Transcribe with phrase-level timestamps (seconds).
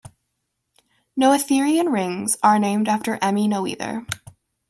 [1.15, 4.07] Noetherian rings are named after Emmy Noether.